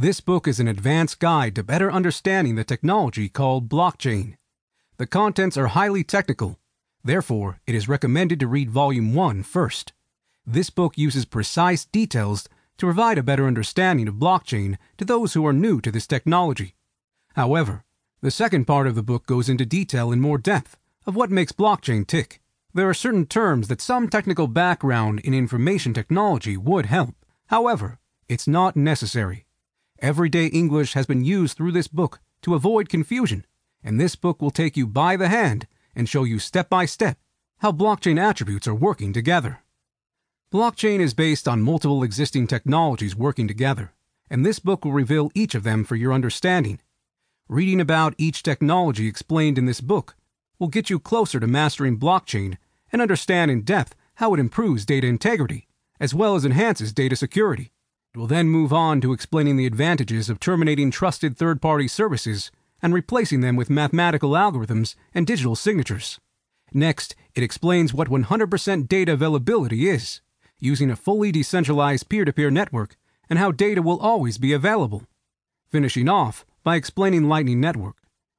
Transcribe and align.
This 0.00 0.20
book 0.20 0.46
is 0.46 0.60
an 0.60 0.68
advanced 0.68 1.18
guide 1.18 1.56
to 1.56 1.64
better 1.64 1.90
understanding 1.90 2.54
the 2.54 2.62
technology 2.62 3.28
called 3.28 3.68
blockchain. 3.68 4.36
The 4.96 5.08
contents 5.08 5.56
are 5.56 5.66
highly 5.66 6.04
technical, 6.04 6.60
therefore, 7.02 7.58
it 7.66 7.74
is 7.74 7.88
recommended 7.88 8.38
to 8.38 8.46
read 8.46 8.70
Volume 8.70 9.12
1 9.12 9.42
first. 9.42 9.92
This 10.46 10.70
book 10.70 10.96
uses 10.96 11.24
precise 11.24 11.84
details 11.84 12.48
to 12.76 12.86
provide 12.86 13.18
a 13.18 13.24
better 13.24 13.44
understanding 13.44 14.06
of 14.06 14.14
blockchain 14.14 14.78
to 14.98 15.04
those 15.04 15.34
who 15.34 15.44
are 15.44 15.52
new 15.52 15.80
to 15.80 15.90
this 15.90 16.06
technology. 16.06 16.76
However, 17.34 17.82
the 18.20 18.30
second 18.30 18.66
part 18.66 18.86
of 18.86 18.94
the 18.94 19.02
book 19.02 19.26
goes 19.26 19.48
into 19.48 19.66
detail 19.66 20.12
in 20.12 20.20
more 20.20 20.38
depth 20.38 20.76
of 21.06 21.16
what 21.16 21.32
makes 21.32 21.50
blockchain 21.50 22.06
tick. 22.06 22.40
There 22.72 22.88
are 22.88 22.94
certain 22.94 23.26
terms 23.26 23.66
that 23.66 23.80
some 23.80 24.08
technical 24.08 24.46
background 24.46 25.18
in 25.24 25.34
information 25.34 25.92
technology 25.92 26.56
would 26.56 26.86
help. 26.86 27.16
However, 27.48 27.98
it's 28.28 28.46
not 28.46 28.76
necessary. 28.76 29.47
Everyday 30.00 30.46
English 30.46 30.92
has 30.92 31.06
been 31.06 31.24
used 31.24 31.56
through 31.56 31.72
this 31.72 31.88
book 31.88 32.20
to 32.42 32.54
avoid 32.54 32.88
confusion, 32.88 33.44
and 33.82 34.00
this 34.00 34.14
book 34.14 34.40
will 34.40 34.52
take 34.52 34.76
you 34.76 34.86
by 34.86 35.16
the 35.16 35.28
hand 35.28 35.66
and 35.94 36.08
show 36.08 36.22
you 36.22 36.38
step 36.38 36.68
by 36.68 36.84
step 36.84 37.18
how 37.58 37.72
blockchain 37.72 38.20
attributes 38.20 38.68
are 38.68 38.74
working 38.74 39.12
together. 39.12 39.60
Blockchain 40.52 41.00
is 41.00 41.14
based 41.14 41.48
on 41.48 41.62
multiple 41.62 42.04
existing 42.04 42.46
technologies 42.46 43.16
working 43.16 43.48
together, 43.48 43.92
and 44.30 44.46
this 44.46 44.60
book 44.60 44.84
will 44.84 44.92
reveal 44.92 45.32
each 45.34 45.56
of 45.56 45.64
them 45.64 45.84
for 45.84 45.96
your 45.96 46.12
understanding. 46.12 46.80
Reading 47.48 47.80
about 47.80 48.14
each 48.18 48.44
technology 48.44 49.08
explained 49.08 49.58
in 49.58 49.66
this 49.66 49.80
book 49.80 50.14
will 50.60 50.68
get 50.68 50.90
you 50.90 51.00
closer 51.00 51.40
to 51.40 51.46
mastering 51.48 51.98
blockchain 51.98 52.56
and 52.92 53.02
understand 53.02 53.50
in 53.50 53.62
depth 53.62 53.96
how 54.16 54.32
it 54.32 54.40
improves 54.40 54.86
data 54.86 55.06
integrity 55.08 55.66
as 56.00 56.14
well 56.14 56.36
as 56.36 56.44
enhances 56.44 56.92
data 56.92 57.16
security. 57.16 57.72
Will 58.18 58.26
then 58.26 58.48
move 58.48 58.72
on 58.72 59.00
to 59.02 59.12
explaining 59.12 59.56
the 59.56 59.66
advantages 59.66 60.28
of 60.28 60.40
terminating 60.40 60.90
trusted 60.90 61.36
third 61.36 61.62
party 61.62 61.86
services 61.86 62.50
and 62.82 62.92
replacing 62.92 63.42
them 63.42 63.54
with 63.54 63.70
mathematical 63.70 64.30
algorithms 64.32 64.96
and 65.14 65.24
digital 65.24 65.54
signatures. 65.54 66.18
Next, 66.72 67.14
it 67.36 67.44
explains 67.44 67.94
what 67.94 68.08
100% 68.08 68.88
data 68.88 69.12
availability 69.12 69.88
is, 69.88 70.20
using 70.58 70.90
a 70.90 70.96
fully 70.96 71.30
decentralized 71.30 72.08
peer 72.08 72.24
to 72.24 72.32
peer 72.32 72.50
network, 72.50 72.96
and 73.30 73.38
how 73.38 73.52
data 73.52 73.82
will 73.82 74.00
always 74.00 74.36
be 74.36 74.52
available. 74.52 75.04
Finishing 75.70 76.08
off 76.08 76.44
by 76.64 76.74
explaining 76.74 77.28
Lightning 77.28 77.60
Network, 77.60 77.98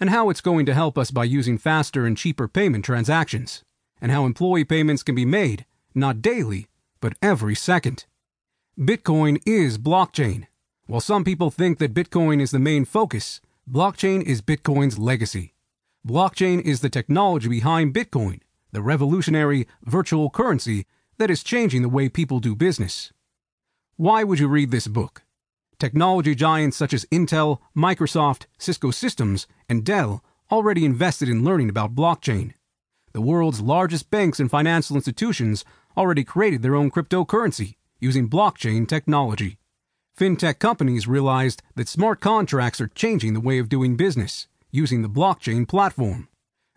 and 0.00 0.10
how 0.10 0.30
it's 0.30 0.40
going 0.40 0.66
to 0.66 0.74
help 0.74 0.98
us 0.98 1.12
by 1.12 1.22
using 1.22 1.58
faster 1.58 2.06
and 2.06 2.16
cheaper 2.16 2.48
payment 2.48 2.84
transactions, 2.84 3.62
and 4.00 4.10
how 4.10 4.26
employee 4.26 4.64
payments 4.64 5.04
can 5.04 5.14
be 5.14 5.24
made, 5.24 5.64
not 5.94 6.20
daily, 6.20 6.66
but 7.00 7.12
every 7.22 7.54
second. 7.54 8.04
Bitcoin 8.80 9.42
is 9.44 9.76
blockchain. 9.76 10.46
While 10.86 11.02
some 11.02 11.22
people 11.22 11.50
think 11.50 11.78
that 11.78 11.92
Bitcoin 11.92 12.40
is 12.40 12.50
the 12.50 12.58
main 12.58 12.86
focus, 12.86 13.42
blockchain 13.70 14.22
is 14.22 14.40
Bitcoin's 14.40 14.98
legacy. 14.98 15.52
Blockchain 16.08 16.62
is 16.62 16.80
the 16.80 16.88
technology 16.88 17.46
behind 17.46 17.92
Bitcoin, 17.92 18.40
the 18.72 18.80
revolutionary 18.80 19.68
virtual 19.82 20.30
currency 20.30 20.86
that 21.18 21.28
is 21.28 21.42
changing 21.42 21.82
the 21.82 21.90
way 21.90 22.08
people 22.08 22.40
do 22.40 22.56
business. 22.56 23.12
Why 23.96 24.24
would 24.24 24.38
you 24.38 24.48
read 24.48 24.70
this 24.70 24.86
book? 24.86 25.24
Technology 25.78 26.34
giants 26.34 26.78
such 26.78 26.94
as 26.94 27.04
Intel, 27.12 27.58
Microsoft, 27.76 28.46
Cisco 28.56 28.90
Systems, 28.90 29.46
and 29.68 29.84
Dell 29.84 30.24
already 30.50 30.86
invested 30.86 31.28
in 31.28 31.44
learning 31.44 31.68
about 31.68 31.94
blockchain. 31.94 32.54
The 33.12 33.20
world's 33.20 33.60
largest 33.60 34.10
banks 34.10 34.40
and 34.40 34.50
financial 34.50 34.96
institutions 34.96 35.66
already 35.98 36.24
created 36.24 36.62
their 36.62 36.76
own 36.76 36.90
cryptocurrency 36.90 37.74
using 38.00 38.28
blockchain 38.28 38.88
technology. 38.88 39.58
Fintech 40.18 40.58
companies 40.58 41.06
realized 41.06 41.62
that 41.76 41.88
smart 41.88 42.20
contracts 42.20 42.80
are 42.80 42.88
changing 42.88 43.32
the 43.32 43.40
way 43.40 43.58
of 43.58 43.68
doing 43.68 43.96
business 43.96 44.48
using 44.70 45.02
the 45.02 45.08
blockchain 45.08 45.66
platform. 45.66 46.28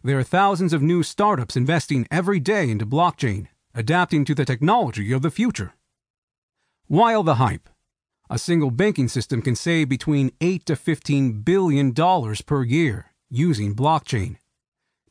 There 0.04 0.18
are 0.20 0.24
thousands 0.24 0.74
of 0.74 0.82
new 0.82 1.04
startups 1.04 1.56
investing 1.56 2.08
every 2.10 2.40
day 2.40 2.70
into 2.70 2.86
blockchain, 2.86 3.48
adapting 3.74 4.26
to 4.26 4.36
the 4.36 4.46
technology 4.46 5.12
of 5.12 5.22
the 5.22 5.32
future. 5.32 5.74
While 6.88 7.24
the 7.24 7.36
hype, 7.36 7.70
a 8.30 8.38
single 8.38 8.72
banking 8.72 9.08
system 9.08 9.42
can 9.42 9.56
save 9.56 9.90
between 9.90 10.32
8 10.42 10.66
to 10.66 10.76
15 10.76 11.42
billion 11.42 11.92
dollars 11.92 12.42
per 12.42 12.64
year 12.64 13.08
using 13.30 13.76
blockchain, 13.76 14.38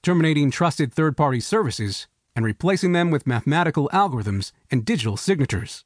terminating 0.03 0.51
trusted 0.51 0.93
third-party 0.93 1.41
services 1.41 2.09
and 2.35 2.45
replacing 2.45 2.93
them 2.93 3.11
with 3.11 3.27
mathematical 3.27 3.89
algorithms 3.93 4.53
and 4.71 4.85
digital 4.85 5.17
signatures 5.17 5.85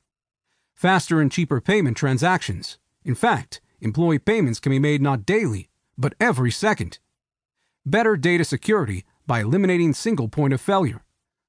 faster 0.76 1.22
and 1.22 1.32
cheaper 1.32 1.60
payment 1.60 1.96
transactions. 1.96 2.78
In 3.02 3.14
fact, 3.14 3.62
employee 3.80 4.18
payments 4.18 4.60
can 4.60 4.70
be 4.70 4.78
made 4.78 5.00
not 5.00 5.24
daily, 5.24 5.70
but 5.96 6.14
every 6.20 6.50
second. 6.50 6.98
Better 7.86 8.16
data 8.16 8.44
security 8.44 9.04
by 9.26 9.40
eliminating 9.40 9.94
single 9.94 10.28
point 10.28 10.52
of 10.52 10.60
failure. 10.60 11.02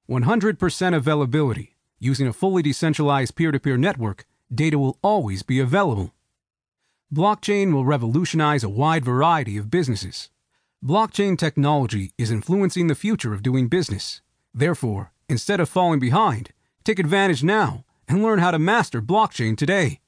100% 0.08 0.96
availability. 0.96 1.76
Using 2.00 2.26
a 2.26 2.32
fully 2.32 2.62
decentralized 2.62 3.34
peer 3.34 3.52
to 3.52 3.60
peer 3.60 3.76
network, 3.76 4.24
data 4.52 4.78
will 4.78 4.98
always 5.02 5.42
be 5.42 5.60
available. 5.60 6.14
Blockchain 7.12 7.72
will 7.72 7.84
revolutionize 7.84 8.64
a 8.64 8.68
wide 8.68 9.04
variety 9.04 9.58
of 9.58 9.70
businesses. 9.70 10.30
Blockchain 10.82 11.36
technology 11.36 12.12
is 12.16 12.30
influencing 12.30 12.86
the 12.86 12.94
future 12.94 13.34
of 13.34 13.42
doing 13.42 13.68
business. 13.68 14.22
Therefore, 14.54 15.12
instead 15.28 15.60
of 15.60 15.68
falling 15.68 15.98
behind, 15.98 16.52
take 16.84 16.98
advantage 16.98 17.42
now 17.44 17.84
and 18.08 18.22
learn 18.22 18.38
how 18.38 18.50
to 18.50 18.58
master 18.58 19.00
blockchain 19.02 19.56
today. 19.56 20.00